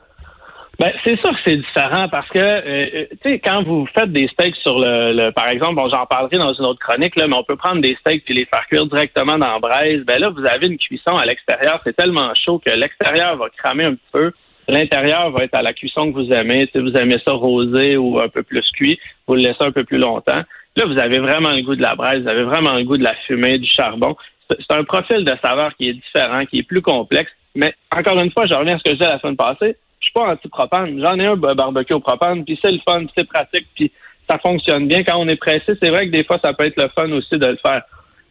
Ben, 0.79 0.91
c'est 1.05 1.21
sûr 1.21 1.29
que 1.29 1.41
c'est 1.45 1.57
différent 1.57 2.09
parce 2.09 2.27
que, 2.31 2.39
euh, 2.39 2.63
euh, 2.65 3.05
tu 3.23 3.33
sais, 3.33 3.39
quand 3.39 3.63
vous 3.63 3.87
faites 3.95 4.11
des 4.13 4.27
steaks 4.29 4.57
sur 4.57 4.81
le, 4.81 5.29
par 5.33 5.49
exemple, 5.49 5.75
bon, 5.75 5.91
j'en 5.91 6.07
parlerai 6.07 6.39
dans 6.39 6.55
une 6.55 6.65
autre 6.65 6.81
chronique, 6.81 7.17
là, 7.17 7.29
mais 7.29 7.37
on 7.37 7.45
peut 7.45 7.57
prendre 7.57 7.83
des 7.83 7.95
steaks 8.01 8.25
puis 8.25 8.33
les 8.33 8.47
faire 8.47 8.67
cuire 8.67 8.87
directement 8.87 9.37
dans 9.37 9.53
la 9.53 9.59
braise. 9.59 10.05
Ben 10.07 10.19
là, 10.19 10.31
vous 10.31 10.43
avez 10.47 10.69
une 10.69 10.79
cuisson 10.79 11.17
à 11.17 11.27
l'extérieur. 11.27 11.83
C'est 11.85 11.95
tellement 11.95 12.33
chaud 12.35 12.63
que 12.65 12.71
l'extérieur 12.71 13.37
va 13.37 13.51
cramer 13.59 13.85
un 13.85 13.93
petit 13.93 14.11
peu. 14.11 14.33
L'intérieur 14.67 15.31
va 15.33 15.45
être 15.45 15.59
à 15.59 15.61
la 15.61 15.75
cuisson 15.75 16.11
que 16.11 16.17
vous 16.17 16.33
aimez. 16.33 16.67
Si 16.73 16.81
vous 16.81 16.97
aimez 16.97 17.19
ça 17.27 17.35
rosé 17.35 17.99
ou 17.99 18.19
un 18.19 18.31
peu 18.31 18.43
plus 18.43 18.65
cuit, 18.71 18.99
vous 19.27 19.35
le 19.35 19.43
laissez 19.43 19.63
un 19.63 19.73
peu 19.73 19.85
plus 19.85 19.99
longtemps. 19.99 20.45
Là, 20.77 20.87
vous 20.87 20.99
avez 20.99 21.19
vraiment 21.19 21.51
le 21.51 21.61
goût 21.61 21.77
de 21.77 21.83
la 21.83 21.95
braise, 21.95 22.23
vous 22.23 22.29
avez 22.29 22.45
vraiment 22.45 22.73
le 22.73 22.85
goût 22.85 22.97
de 22.97 23.05
la 23.05 23.15
fumée, 23.27 23.59
du 23.59 23.69
charbon 23.69 24.17
c'est 24.59 24.77
un 24.77 24.85
profil 24.85 25.25
de 25.25 25.33
saveur 25.43 25.75
qui 25.77 25.89
est 25.89 25.95
différent, 25.95 26.45
qui 26.47 26.59
est 26.59 26.63
plus 26.63 26.83
complexe. 26.83 27.31
Mais 27.55 27.75
encore 27.95 28.19
une 28.21 28.31
fois, 28.31 28.47
je 28.47 28.55
reviens 28.55 28.77
à 28.77 28.79
ce 28.79 28.85
que 28.85 28.91
je 28.91 28.97
disais 28.97 29.09
la 29.09 29.19
semaine 29.19 29.37
passée. 29.37 29.77
Je 30.01 30.07
suis 30.07 30.13
pas 30.15 30.33
anti-propane. 30.33 31.01
J'en 31.01 31.19
ai 31.19 31.27
un 31.27 31.37
barbecue 31.37 31.95
au 31.95 32.01
propane, 32.01 32.45
puis 32.45 32.59
c'est 32.63 32.71
le 32.71 32.81
fun, 32.89 33.05
c'est 33.15 33.29
pratique, 33.29 33.67
puis 33.75 33.93
ça 34.29 34.39
fonctionne 34.39 34.87
bien. 34.89 35.03
Quand 35.03 35.19
on 35.19 35.29
est 35.29 35.37
pressé, 35.37 35.75
c'est 35.81 35.91
vrai 35.91 36.07
que 36.07 36.13
des 36.13 36.25
fois, 36.25 36.39
ça 36.43 36.53
peut 36.53 36.65
être 36.65 36.81
le 36.81 36.89
fun 36.95 37.11
aussi 37.13 37.37
de 37.37 37.47
le 37.47 37.59
faire. 37.65 37.83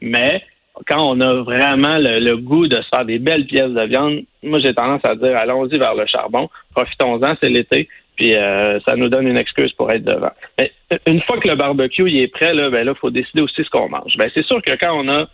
Mais 0.02 0.44
quand 0.88 1.04
on 1.06 1.20
a 1.20 1.42
vraiment 1.42 1.98
le, 1.98 2.36
goût 2.38 2.68
de 2.68 2.82
se 2.82 2.88
faire 2.88 3.06
des 3.06 3.20
belles 3.20 3.46
pièces 3.46 3.72
de 3.72 3.82
viande, 3.86 4.24
moi 4.44 4.60
j'ai 4.60 4.74
tendance 4.74 5.04
à 5.04 5.16
dire 5.16 5.36
allons-y 5.38 5.78
vers 5.78 5.96
le 5.96 6.06
charbon, 6.06 6.50
profitons-en, 6.74 7.34
c'est 7.42 7.50
l'été, 7.50 7.90
puis 8.16 8.36
euh, 8.36 8.80
ça 8.82 8.96
nous 8.96 9.10
donne 9.10 9.28
une 9.28 9.38
excuse 9.38 9.74
pour 9.74 9.92
être 9.92 10.04
devant. 10.04 10.32
Mais 10.58 10.72
une 11.06 11.22
fois 11.24 11.38
que 11.40 11.50
le 11.50 11.56
barbecue 11.56 12.10
est 12.18 12.28
prêt, 12.28 12.54
là, 12.54 12.70
ben 12.70 12.86
là, 12.86 12.94
faut 12.96 13.10
décider 13.10 13.42
aussi 13.42 13.64
ce 13.64 13.70
qu'on 13.70 13.90
mange. 13.90 14.16
Ben 14.18 14.30
c'est 14.34 14.46
sûr 14.46 14.62
que 14.62 14.72
quand 14.80 14.94
on 14.94 15.10
a 15.10 15.28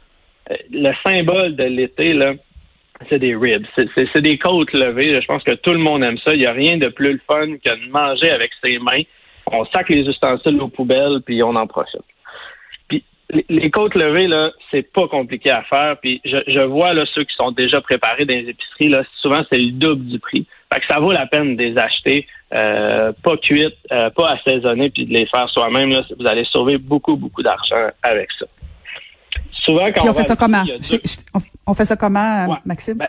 le 0.71 0.91
symbole 1.05 1.55
de 1.55 1.63
l'été, 1.63 2.13
là, 2.13 2.33
c'est 3.09 3.19
des 3.19 3.35
ribs. 3.35 3.65
C'est 3.75 4.21
des 4.21 4.37
côtes 4.37 4.73
levées. 4.73 5.19
Je 5.21 5.27
pense 5.27 5.43
que 5.43 5.53
tout 5.53 5.71
le 5.71 5.79
monde 5.79 6.03
aime 6.03 6.17
ça. 6.19 6.33
Il 6.33 6.39
n'y 6.39 6.45
a 6.45 6.53
rien 6.53 6.77
de 6.77 6.87
plus 6.87 7.13
le 7.13 7.21
fun 7.29 7.57
que 7.57 7.69
de 7.69 7.91
manger 7.91 8.31
avec 8.31 8.51
ses 8.63 8.77
mains. 8.79 9.03
On 9.51 9.65
sac 9.65 9.89
les 9.89 10.01
ustensiles 10.01 10.59
aux 10.61 10.69
poubelles, 10.69 11.21
puis 11.25 11.43
on 11.43 11.55
en 11.55 11.67
profite. 11.67 12.01
Puis 12.87 13.03
les 13.49 13.69
côtes 13.69 13.95
levées, 13.95 14.27
là, 14.27 14.51
c'est 14.71 14.91
pas 14.91 15.07
compliqué 15.07 15.51
à 15.51 15.63
faire. 15.63 15.97
Puis 16.01 16.21
je, 16.25 16.65
vois 16.65 16.93
là 16.93 17.05
ceux 17.13 17.23
qui 17.25 17.35
sont 17.35 17.51
déjà 17.51 17.81
préparés 17.81 18.25
dans 18.25 18.33
les 18.33 18.49
épiceries, 18.49 18.89
là, 18.89 19.03
souvent 19.21 19.43
c'est 19.51 19.59
le 19.59 19.71
double 19.71 20.05
du 20.05 20.19
prix. 20.19 20.47
Fait 20.73 20.79
que 20.79 20.87
ça 20.87 20.99
vaut 20.99 21.11
la 21.11 21.27
peine 21.27 21.55
de 21.55 21.63
les 21.63 21.77
acheter, 21.77 22.27
euh, 22.55 23.11
pas 23.23 23.37
cuites, 23.37 23.77
euh, 23.91 24.09
pas 24.09 24.31
assaisonnées, 24.31 24.89
puis 24.89 25.05
de 25.05 25.13
les 25.13 25.27
faire 25.27 25.49
soi-même. 25.49 25.91
Vous 26.17 26.27
allez 26.27 26.45
sauver 26.45 26.77
beaucoup, 26.77 27.17
beaucoup 27.17 27.43
d'argent 27.43 27.89
avec 28.01 28.29
ça 28.39 28.45
souvent, 29.51 29.91
quand 29.91 30.09
on, 30.09 30.13
fait 30.13 30.23
ça 30.23 30.35
comment? 30.35 30.63
on, 31.67 31.73
fait 31.73 31.85
ça 31.85 31.95
comment, 31.95 32.57
Maxime? 32.65 32.97
Ben, 32.97 33.07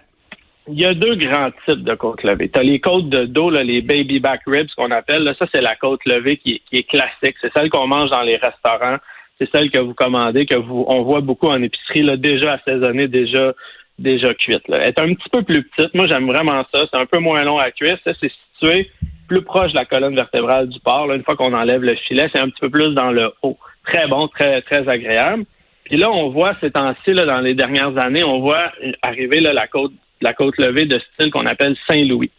il 0.69 0.81
y 0.81 0.85
a 0.85 0.95
deux 0.95 1.14
grands 1.16 1.50
types 1.64 1.85
de 1.85 1.95
côtes 1.95 2.23
levées. 2.25 2.49
Tu 2.49 2.59
as 2.59 2.62
les 2.62 2.81
côtes 2.81 3.09
de 3.09 3.25
dos, 3.25 3.50
les 3.50 3.83
baby 3.83 4.19
back 4.19 4.40
ribs 4.47 4.69
qu'on 4.76 4.90
appelle. 4.90 5.33
ça, 5.38 5.47
c'est 5.55 5.61
la 5.61 5.76
côte 5.76 6.00
levée 6.07 6.38
qui, 6.38 6.61
est 6.73 6.88
classique. 6.88 7.37
C'est 7.40 7.52
celle 7.57 7.71
qu'on 7.71 7.87
mange 7.87 8.11
dans 8.11 8.23
les 8.23 8.37
restaurants. 8.37 8.97
C'est 9.38 9.50
celle 9.52 9.71
que 9.71 9.78
vous 9.78 9.95
commandez, 9.95 10.47
que 10.47 10.57
vous 10.57 10.85
on 10.88 11.02
voit 11.02 11.21
beaucoup 11.21 11.49
en 11.49 11.62
épicerie, 11.62 12.02
là, 12.02 12.16
déjà 12.16 12.55
assaisonnée, 12.55 13.07
déjà 13.07 13.52
déjà 13.99 14.35
cuite. 14.35 14.62
Elle 14.69 14.83
est 14.83 14.99
un 14.99 15.14
petit 15.14 15.28
peu 15.31 15.43
plus 15.43 15.62
petite. 15.62 15.95
Moi, 15.95 16.07
j'aime 16.07 16.26
vraiment 16.26 16.64
ça. 16.75 16.85
C'est 16.90 16.99
un 16.99 17.07
peu 17.07 17.19
moins 17.19 17.45
long 17.45 17.59
à 17.59 17.71
cuire. 17.71 17.99
Ça, 18.05 18.12
c'est 18.21 18.31
situé 18.55 18.90
plus 19.28 19.43
proche 19.43 19.73
de 19.73 19.78
la 19.78 19.85
colonne 19.85 20.14
vertébrale 20.14 20.69
du 20.69 20.81
porc. 20.81 21.12
une 21.12 21.25
fois 21.25 21.37
qu'on 21.37 21.52
enlève 21.52 21.83
le 21.83 21.97
filet, 21.97 22.28
c'est 22.33 22.40
un 22.40 22.49
petit 22.49 22.61
peu 22.61 22.71
plus 22.71 22.95
dans 22.95 23.11
le 23.11 23.33
haut. 23.43 23.59
Très 23.85 24.07
bon, 24.09 24.28
très 24.28 24.62
très 24.62 24.88
agréable. 24.88 25.45
Puis 25.87 25.99
là, 25.99 26.11
on 26.11 26.31
voit 26.31 26.55
ces 26.61 26.73
temps-ci, 26.73 27.12
dans 27.12 27.40
les 27.40 27.55
dernières 27.55 27.97
années, 27.97 28.25
on 28.25 28.40
voit 28.40 28.73
arriver 29.02 29.40
là, 29.40 29.52
la 29.52 29.69
côte 29.69 29.93
la 30.21 30.33
côte 30.33 30.59
levée 30.59 30.87
de 30.87 30.99
style 30.99 31.31
qu'on 31.31 31.47
appelle 31.47 31.76
Saint-Louis. 31.88 32.31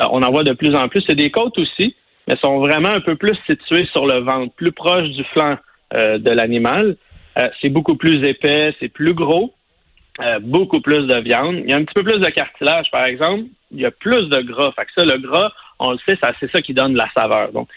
Euh, 0.00 0.06
on 0.10 0.22
en 0.22 0.30
voit 0.30 0.44
de 0.44 0.52
plus 0.52 0.74
en 0.74 0.88
plus. 0.88 1.02
C'est 1.06 1.14
des 1.14 1.30
côtes 1.30 1.58
aussi, 1.58 1.94
mais 2.26 2.34
sont 2.42 2.58
vraiment 2.58 2.88
un 2.88 3.00
peu 3.00 3.16
plus 3.16 3.36
situées 3.48 3.86
sur 3.92 4.06
le 4.06 4.20
ventre, 4.20 4.52
plus 4.54 4.72
proches 4.72 5.10
du 5.10 5.24
flanc 5.24 5.56
euh, 5.94 6.18
de 6.18 6.30
l'animal. 6.30 6.96
Euh, 7.38 7.48
c'est 7.60 7.68
beaucoup 7.68 7.96
plus 7.96 8.26
épais, 8.26 8.74
c'est 8.80 8.88
plus 8.88 9.14
gros, 9.14 9.52
beaucoup 10.40 10.80
plus 10.80 11.06
de 11.06 11.20
viande. 11.20 11.56
Il 11.62 11.70
y 11.70 11.74
a 11.74 11.76
un 11.76 11.84
petit 11.84 11.94
peu 11.94 12.02
plus 12.02 12.18
de 12.18 12.28
cartilage, 12.30 12.90
par 12.90 13.04
exemple. 13.04 13.44
Il 13.70 13.80
y 13.80 13.84
a 13.84 13.90
plus 13.90 14.30
de 14.30 14.40
gras. 14.40 14.72
Fait 14.72 14.86
que 14.86 14.92
ça, 14.96 15.04
le 15.04 15.18
gras, 15.18 15.52
on 15.78 15.92
le 15.92 15.98
sait, 16.08 16.18
c'est 16.40 16.50
ça 16.50 16.62
qui 16.62 16.72
donne 16.72 16.96
la 16.96 17.06
saveur. 17.14 17.52
Donc, 17.52 17.68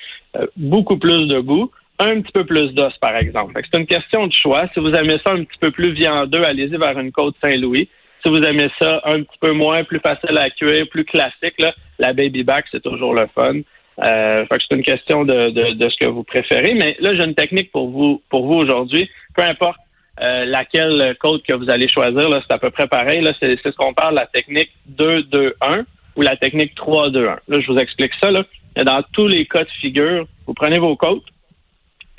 beaucoup 0.55 0.97
plus 0.97 1.27
de 1.27 1.39
goût 1.39 1.69
un 1.99 2.21
petit 2.21 2.31
peu 2.31 2.45
plus 2.45 2.73
d'os, 2.73 2.97
par 2.97 3.15
exemple. 3.17 3.59
C'est 3.71 3.79
une 3.79 3.85
question 3.85 4.27
de 4.27 4.33
choix. 4.33 4.67
Si 4.73 4.79
vous 4.79 4.91
aimez 4.91 5.19
ça 5.25 5.33
un 5.33 5.43
petit 5.43 5.57
peu 5.59 5.71
plus 5.71 5.91
viandeux, 5.91 6.43
allez-y 6.43 6.77
vers 6.77 6.97
une 6.97 7.11
côte 7.11 7.35
Saint-Louis. 7.41 7.89
Si 8.23 8.29
vous 8.29 8.41
aimez 8.41 8.69
ça 8.79 9.01
un 9.05 9.23
petit 9.23 9.37
peu 9.39 9.51
moins, 9.51 9.83
plus 9.83 9.99
facile 9.99 10.37
à 10.37 10.49
cuire, 10.49 10.87
plus 10.89 11.05
classique, 11.05 11.55
là, 11.59 11.73
la 11.99 12.13
baby 12.13 12.43
back, 12.43 12.65
c'est 12.71 12.83
toujours 12.83 13.13
le 13.13 13.27
fun. 13.33 13.59
Euh, 14.03 14.45
fait 14.45 14.57
que 14.57 14.63
c'est 14.67 14.75
une 14.75 14.83
question 14.83 15.25
de, 15.25 15.49
de, 15.49 15.73
de, 15.73 15.89
ce 15.89 15.97
que 15.97 16.07
vous 16.07 16.23
préférez. 16.23 16.73
Mais 16.73 16.95
là, 16.99 17.15
j'ai 17.15 17.23
une 17.23 17.35
technique 17.35 17.71
pour 17.71 17.89
vous 17.89 18.21
pour 18.29 18.45
vous 18.45 18.55
aujourd'hui. 18.55 19.09
Peu 19.35 19.43
importe 19.43 19.79
euh, 20.21 20.45
laquelle 20.45 21.15
côte 21.19 21.43
que 21.43 21.53
vous 21.53 21.69
allez 21.69 21.89
choisir, 21.89 22.29
là, 22.29 22.41
c'est 22.45 22.53
à 22.53 22.57
peu 22.57 22.69
près 22.69 22.87
pareil. 22.87 23.21
Là, 23.21 23.33
c'est, 23.39 23.57
ce 23.61 23.69
qu'on 23.71 23.93
parle, 23.93 24.15
la 24.15 24.27
technique 24.27 24.71
2-2-1 24.97 25.83
ou 26.15 26.21
la 26.21 26.35
technique 26.37 26.75
3-2-1. 26.77 27.39
Là, 27.47 27.59
je 27.59 27.71
vous 27.71 27.77
explique 27.77 28.13
ça. 28.21 28.31
Là. 28.31 28.43
Dans 28.77 29.03
tous 29.13 29.27
les 29.27 29.45
cas 29.45 29.63
de 29.63 29.69
figure, 29.81 30.25
vous 30.45 30.53
prenez 30.53 30.77
vos 30.77 30.95
côtes, 30.95 31.25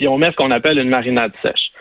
puis 0.01 0.09
on 0.09 0.17
met 0.17 0.29
ce 0.29 0.37
qu'on 0.37 0.51
appelle 0.51 0.79
une 0.79 0.89
marinade 0.89 1.33
sèche. 1.43 1.73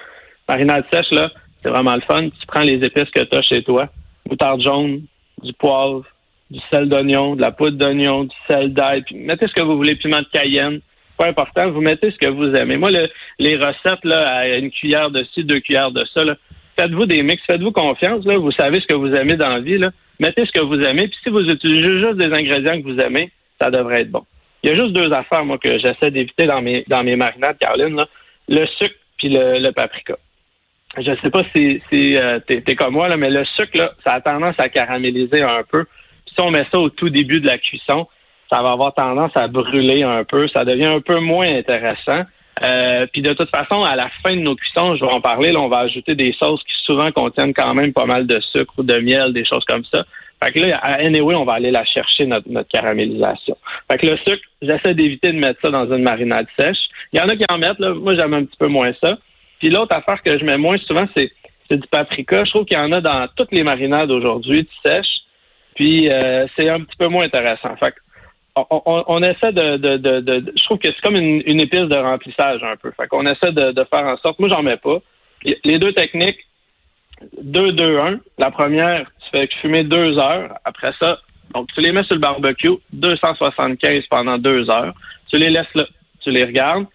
Marinade 0.50 0.84
sèche, 0.92 1.10
là, 1.12 1.32
c'est 1.64 1.70
vraiment 1.70 1.96
le 1.96 2.02
fun. 2.02 2.28
Tu 2.28 2.46
prends 2.48 2.64
les 2.64 2.74
épices 2.74 3.10
que 3.16 3.22
tu 3.22 3.38
as 3.38 3.42
chez 3.44 3.64
toi, 3.64 3.88
moutarde 4.28 4.62
jaune, 4.62 5.04
du 5.42 5.54
poivre, 5.54 6.04
du 6.52 6.60
sel 6.70 6.90
d'oignon, 6.90 7.38
de 7.38 7.42
la 7.42 7.52
poudre 7.52 7.78
d'oignon, 7.78 8.26
du 8.26 8.36
sel 8.46 8.74
d'ail, 8.74 9.06
mettez 9.14 9.48
ce 9.48 9.54
que 9.54 9.64
vous 9.64 9.78
voulez, 9.78 9.96
piment 9.96 10.20
de 10.20 10.28
cayenne. 10.34 10.82
Pas 11.18 11.28
important, 11.28 11.72
vous 11.72 11.80
mettez 11.80 12.12
ce 12.12 12.18
que 12.18 12.28
vous 12.28 12.54
aimez. 12.56 12.76
Moi, 12.76 12.90
les 12.92 13.56
recettes, 13.56 14.04
là, 14.04 14.28
à 14.28 14.48
une 14.48 14.70
cuillère 14.70 15.12
de 15.12 15.24
ci, 15.34 15.46
deux 15.46 15.62
cuillères 15.62 15.92
de 15.92 16.04
ça, 16.14 16.24
faites-vous 16.78 17.06
des 17.06 17.24
mix, 17.24 17.42
faites-vous 17.46 17.72
confiance, 17.72 18.26
là, 18.26 18.38
vous 18.38 18.52
savez 18.52 18.82
ce 18.82 18.86
que 18.86 18.96
vous 18.96 19.14
aimez 19.14 19.38
dans 19.38 19.48
la 19.48 19.62
vie, 19.62 19.78
là. 19.78 19.92
Mettez 20.20 20.46
ce 20.46 20.52
que 20.52 20.66
vous 20.66 20.82
aimez, 20.82 21.08
puis 21.08 21.18
si 21.24 21.30
vous 21.30 21.40
utilisez 21.40 22.02
juste 22.02 22.18
des 22.18 22.34
ingrédients 22.34 22.82
que 22.82 22.86
vous 22.86 23.00
aimez, 23.00 23.32
ça 23.62 23.72
devrait 23.72 24.02
être 24.02 24.12
bon. 24.12 24.26
Il 24.63 24.70
y 24.70 24.74
a 24.74 24.75
juste 24.75 24.94
deux 24.94 25.12
affaires, 25.13 25.46
moi, 25.46 25.58
que 25.58 25.78
j'essaie 25.80 26.12
d'éviter 26.12 26.46
dans 26.46 26.62
mes 26.62 26.84
dans 26.88 27.04
mes 27.04 27.16
marinades, 27.16 27.58
Caroline, 27.60 27.96
là. 27.96 28.08
le 28.48 28.66
sucre 28.66 28.96
puis 29.18 29.30
le, 29.30 29.72
paprika. 29.72 30.16
Je 30.98 31.12
sais 31.22 31.30
pas 31.30 31.44
si, 31.56 31.82
si 31.92 32.18
euh, 32.18 32.39
t'es 32.39 32.75
comme 32.75 32.94
moi, 32.94 33.08
là, 33.10 33.18
mais 33.18 33.30
le 33.30 33.46
sucre, 33.46 33.78
là, 33.78 33.92
ça 34.06 34.13
a 34.13 34.22
tendance 34.22 34.56
à 34.58 34.70
caraméliser 34.70 35.42
un 35.42 35.63
peu 35.70 35.86
si 36.39 36.42
on 36.42 36.51
met 36.51 36.66
ça 36.72 36.80
au 36.80 36.89
tout 36.89 37.10
début 37.10 37.39
de 37.39 37.48
la 37.48 37.58
cuisson, 37.58 38.08
ça 38.51 38.62
va 38.62 38.72
avoir 38.72 38.94
tendance 38.94 39.32
à 39.36 39.48
brûler 39.48 40.04
un 40.04 40.24
peu. 40.24 40.48
Ça 40.50 40.66
devient 40.66 40.88
un 40.88 41.01
peu 41.01 41.20
moins 41.20 41.48
intéressant. 41.48 42.24
Euh, 42.62 43.06
puis 43.12 43.22
de 43.22 43.34
toute 43.34 43.50
façon, 43.50 43.82
à 43.82 43.96
la 43.96 44.10
fin 44.25 44.36
de 44.36 44.42
nos 44.42 44.56
cuissons, 44.56 44.96
je 44.96 45.06
vais 45.06 45.12
en 45.12 45.22
parler, 45.22 45.51
là, 45.51 45.60
on 45.60 45.70
va 45.70 45.80
ajouter 45.80 46.16
des 46.16 46.34
sauces 46.34 46.62
qui 46.63 46.74
souvent 46.84 47.12
contiennent 47.12 47.54
quand 47.54 47.74
même 47.74 47.94
pas 47.94 48.06
mal 48.06 48.28
de 48.28 48.39
sucre 48.54 48.74
ou 48.78 48.84
de 48.84 48.98
miel, 48.98 49.34
des 49.34 49.46
choses 49.46 49.63
comme 49.66 49.86
ça. 49.86 50.06
Fait 50.41 50.51
que 50.53 50.60
là, 50.60 50.77
à 50.77 50.93
anyway, 50.96 51.36
on 51.36 51.43
va 51.43 51.53
aller 51.53 51.72
la 51.72 51.84
chercher, 51.84 52.25
notre, 52.25 52.50
notre 52.50 52.69
caramélisation. 52.69 53.58
Fait 53.91 53.98
que 53.98 54.08
le 54.08 54.17
sucre, 54.17 54.43
j'essaie 54.62 54.93
d'éviter 54.93 55.34
de 55.34 55.38
mettre 55.39 55.60
ça 55.62 55.69
dans 55.69 55.86
une 55.93 56.03
marinade 56.03 56.48
sèche. 56.58 56.77
Il 57.12 57.19
y 57.19 57.22
en 57.22 57.27
a 57.27 57.36
qui 57.36 57.46
en 57.50 57.58
mettent, 57.58 57.79
là. 57.79 57.93
Moi, 57.93 58.15
j'aime 58.15 58.34
un 58.34 58.46
petit 58.46 58.58
peu 58.58 58.67
moins 58.67 58.91
ça. 59.03 59.17
Puis 59.60 59.69
l'autre 59.69 59.96
affaire 59.96 60.22
que 60.24 60.38
je 60.38 60.46
mets 60.46 60.58
moins 60.58 60.77
souvent, 60.88 61.05
c'est, 61.15 61.31
du 61.72 61.88
paprika. 61.91 62.46
Je 62.46 62.51
trouve 62.51 62.65
qu'il 62.65 62.77
y 62.77 62.81
en 62.81 62.91
a 62.91 63.01
dans 63.01 63.27
toutes 63.36 63.51
les 63.51 63.63
marinades 63.63 64.10
aujourd'hui, 64.10 64.63
du 64.63 64.69
sèche. 64.84 65.19
Puis 65.75 66.10
euh, 66.10 66.48
c'est 66.55 66.67
un 66.67 66.81
petit 66.81 66.96
peu 66.98 67.08
moins 67.08 67.25
intéressant. 67.25 67.75
Fait 67.77 67.93
on, 68.55 69.22
essaie 69.22 69.51
de, 69.51 69.77
de, 69.77 69.98
de, 69.98 70.53
Je 70.55 70.63
trouve 70.65 70.79
que 70.79 70.88
c'est 70.88 71.01
comme 71.01 71.15
une, 71.15 71.41
une, 71.46 71.62
épice 71.62 71.88
de 71.88 71.98
remplissage 71.98 72.63
un 72.63 72.75
peu. 72.75 72.91
Fait 72.91 73.08
qu'on 73.08 73.25
essaie 73.25 73.51
de, 73.51 73.86
faire 73.93 74.05
en 74.05 74.17
sorte. 74.17 74.39
Moi, 74.39 74.50
j'en 74.50 74.63
mets 74.63 74.77
pas. 74.77 75.00
Les 75.63 75.77
deux 75.77 75.93
techniques, 75.93 76.39
2-2-1. 77.41 78.19
La 78.38 78.51
première, 78.51 79.10
tu 79.32 79.40
fais 79.40 79.50
fumer 79.62 79.84
deux 79.84 80.18
heures. 80.18 80.54
Après 80.66 80.94
ça, 81.00 81.20
donc 81.54 81.68
tu 81.74 81.82
les 81.82 81.92
mets 81.92 82.04
sur 82.04 82.16
le 82.16 82.22
barbecue, 82.22 82.78
275 82.94 84.04
pendant 84.10 84.38
deux 84.38 84.70
heures. 84.70 84.94
Tu 85.32 85.38
les 85.38 85.50
laisses 85.50 85.74
là. 85.76 85.86
Tu 86.22 86.32
les 86.32 86.44
regardes. 86.44 86.86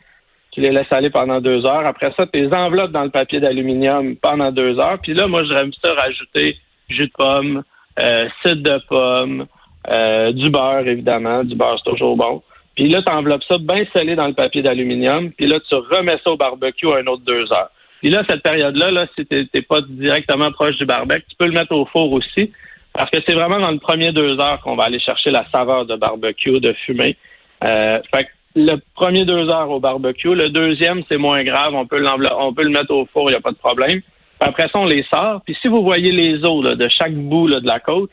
Tu 0.53 0.61
les 0.61 0.71
laisses 0.71 0.93
aller 0.93 1.11
pendant 1.11 1.41
deux 1.41 1.67
heures. 1.67 1.87
Après 1.87 2.13
ça, 2.17 2.27
tu 2.27 2.41
les 2.41 2.55
enveloppes 2.55 2.93
dans 2.93 3.03
le 3.03 3.11
papier 3.11 3.41
d'aluminium 3.41 4.15
pendant 4.17 4.53
deux 4.53 4.79
heures. 4.79 4.99
Puis 5.03 5.15
là, 5.15 5.27
moi, 5.27 5.43
j'aime 5.45 5.73
ça 5.83 5.93
rajouter 5.95 6.57
jus 6.89 7.07
de 7.07 7.13
pomme, 7.17 7.63
euh, 8.01 8.29
cidre 8.45 8.63
de 8.63 8.83
pomme, 8.87 9.47
euh, 9.91 10.33
du 10.33 10.51
beurre, 10.51 10.87
évidemment. 10.87 11.43
Du 11.43 11.57
beurre, 11.57 11.81
c'est 11.85 11.91
toujours 11.91 12.17
bon. 12.17 12.43
Puis 12.77 12.89
là, 12.89 13.03
tu 13.03 13.13
enveloppes 13.13 13.45
ça 13.49 13.57
bien 13.59 13.85
scellé 13.95 14.15
dans 14.15 14.27
le 14.27 14.35
papier 14.35 14.63
d'aluminium. 14.63 15.33
Puis 15.33 15.47
là, 15.47 15.59
tu 15.61 15.75
remets 15.75 16.19
ça 16.25 16.31
au 16.31 16.37
barbecue 16.37 16.93
un 16.93 17.07
autre 17.07 17.23
deux 17.25 17.53
heures. 17.53 17.71
Puis 18.05 18.13
là, 18.13 18.23
cette 18.29 18.43
période-là, 18.43 18.91
là, 18.91 19.07
si 19.17 19.25
tu 19.25 19.49
n'es 19.55 19.63
pas 19.63 19.81
directement 19.89 20.53
proche 20.53 20.77
du 20.77 20.85
barbecue, 20.85 21.25
tu 21.27 21.37
peux 21.39 21.47
le 21.47 21.53
mettre 21.53 21.73
au 21.73 21.87
four 21.87 22.13
aussi. 22.13 22.53
Parce 22.93 23.11
que 23.11 23.17
c'est 23.27 23.33
vraiment 23.33 23.59
dans 23.59 23.71
le 23.71 23.79
premier 23.79 24.13
deux 24.13 24.39
heures 24.39 24.61
qu'on 24.61 24.77
va 24.77 24.85
aller 24.85 25.01
chercher 25.01 25.31
la 25.31 25.47
saveur 25.51 25.87
de 25.87 25.97
barbecue, 25.97 26.61
de 26.61 26.75
fumée. 26.85 27.17
Euh, 27.65 28.01
fait 28.15 28.25
que 28.25 28.29
le 28.57 28.77
premier 28.95 29.25
deux 29.25 29.49
heures 29.49 29.71
au 29.71 29.81
barbecue. 29.81 30.35
Le 30.35 30.51
deuxième, 30.51 31.03
c'est 31.09 31.17
moins 31.17 31.43
grave. 31.45 31.73
On 31.73 31.87
peut, 31.87 32.05
on 32.39 32.53
peut 32.53 32.65
le 32.65 32.69
mettre 32.69 32.91
au 32.91 33.09
four, 33.11 33.31
il 33.31 33.33
n'y 33.33 33.39
a 33.39 33.41
pas 33.41 33.53
de 33.53 33.57
problème. 33.57 34.03
Après 34.39 34.65
ça, 34.65 34.81
on 34.81 34.85
les 34.85 35.03
sort. 35.05 35.41
Puis 35.47 35.57
si 35.63 35.69
vous 35.69 35.83
voyez 35.83 36.13
les 36.13 36.45
os 36.45 36.77
de 36.77 36.89
chaque 36.91 37.15
bout 37.15 37.49
de 37.49 37.67
la 37.67 37.81
côte, 37.81 38.11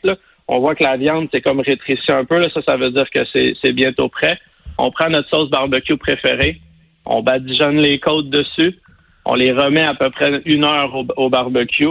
on 0.48 0.58
voit 0.60 0.74
que 0.74 0.84
la 0.84 0.96
viande, 0.96 1.28
c'est 1.30 1.42
comme 1.42 1.60
rétréci 1.60 2.10
un 2.10 2.24
peu. 2.24 2.38
Là. 2.38 2.48
Ça, 2.54 2.62
ça 2.66 2.78
veut 2.78 2.92
dire 2.92 3.10
que 3.10 3.20
c'est 3.34 3.72
bientôt 3.72 4.08
prêt. 4.08 4.38
On 4.78 4.90
prend 4.90 5.10
notre 5.10 5.28
sauce 5.28 5.50
barbecue 5.50 5.98
préférée. 5.98 6.62
On 7.04 7.22
badigeonne 7.22 7.76
les 7.76 8.00
côtes 8.00 8.30
dessus. 8.30 8.78
On 9.24 9.34
les 9.34 9.52
remet 9.52 9.82
à 9.82 9.94
peu 9.94 10.10
près 10.10 10.42
une 10.44 10.64
heure 10.64 10.94
au, 11.16 11.30
barbecue. 11.30 11.88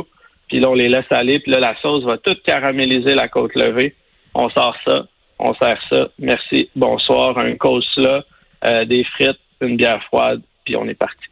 Puis 0.47 0.59
là, 0.59 0.69
on 0.69 0.73
les 0.73 0.89
laisse 0.89 1.05
aller. 1.11 1.39
Puis 1.39 1.51
là, 1.51 1.59
la 1.59 1.75
sauce 1.81 2.03
va 2.03 2.17
toute 2.17 2.43
caraméliser 2.43 3.15
la 3.15 3.29
côte 3.29 3.55
levée. 3.55 3.95
On 4.33 4.49
sort 4.49 4.75
ça. 4.85 5.05
On 5.39 5.53
sert 5.55 5.81
ça. 5.89 6.09
Merci. 6.19 6.69
Bonsoir. 6.75 7.37
Un 7.37 7.55
coleslaw, 7.55 8.21
euh, 8.65 8.85
des 8.85 9.03
frites, 9.03 9.39
une 9.61 9.77
bière 9.77 10.03
froide. 10.03 10.41
Puis 10.65 10.75
on 10.75 10.87
est 10.87 10.93
parti. 10.93 11.30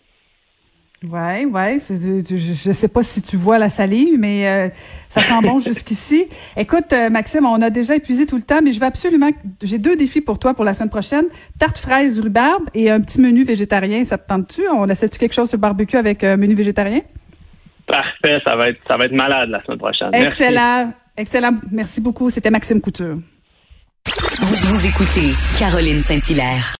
Ouais, 1.08 1.46
ouais. 1.46 1.77
Je, 1.89 2.36
je 2.36 2.72
sais 2.74 2.88
pas 2.89 3.03
si 3.03 3.22
tu 3.22 3.38
vois 3.38 3.58
la 3.58 3.70
salive, 3.70 4.20
mais 4.20 4.48
euh, 4.48 4.70
ça 5.08 5.22
sent 5.22 5.41
bon 5.44 5.60
jusqu'ici. 5.65 6.27
Écoute, 6.58 6.91
euh, 6.91 7.10
Maxime, 7.10 7.46
on 7.46 7.62
a 7.62 7.70
déjà 7.70 7.96
épuisé 7.96 8.25
tout 8.25 8.36
le 8.36 8.41
temps, 8.41 8.60
mais 8.62 8.74
je 8.74 8.79
vais 8.82 8.86
absolument. 8.86 9.29
J'ai 9.63 9.77
deux 9.77 9.96
défis 9.96 10.20
pour 10.20 10.39
toi 10.39 10.53
pour 10.53 10.65
la 10.65 10.74
semaine 10.74 10.89
prochaine 10.89 11.25
tarte 11.58 11.77
fraise 11.77 12.20
rhubarbe 12.20 12.70
et 12.74 12.91
un 12.91 13.00
petit 13.00 13.22
menu 13.22 13.46
végétarien. 13.46 14.03
Ça 14.03 14.18
te 14.18 14.27
tente-tu? 14.27 14.63
On 14.75 14.88
essaie-tu 14.89 15.18
quelque 15.20 15.34
chose 15.34 15.48
sur 15.48 15.58
le 15.58 15.62
barbecue 15.62 15.96
avec 15.96 16.24
un 16.25 16.36
menu 16.36 16.53
végétarien? 16.53 17.01
Parfait, 17.88 18.41
ça 18.46 18.56
va 18.58 18.68
être 18.68 18.79
ça 18.88 18.98
va 18.98 19.06
être 19.06 19.15
malade 19.15 19.50
la 19.50 19.63
semaine 19.63 19.79
prochaine. 19.79 20.10
Excellent, 20.13 20.91
excellent. 21.15 21.53
Merci 21.72 22.01
beaucoup. 22.01 22.29
C'était 22.29 22.51
Maxime 22.51 22.82
Couture. 22.82 23.18
Vous, 24.41 24.75
vous 24.75 24.86
écoutez 24.86 25.34
Caroline 25.58 26.01
Saint-Hilaire. 26.01 26.65